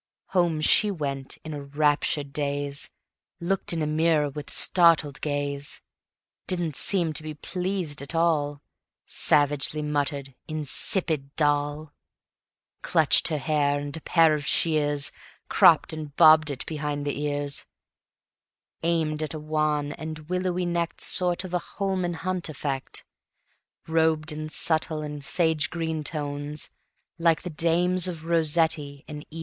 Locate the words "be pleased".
7.21-8.01